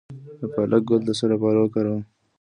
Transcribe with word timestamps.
د 0.39 0.41
پالک 0.53 0.83
ګل 0.89 1.01
د 1.05 1.09
څه 1.19 1.25
لپاره 1.31 1.57
وکاروم؟ 1.59 2.03